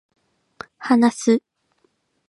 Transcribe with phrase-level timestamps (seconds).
[0.79, 1.43] 話す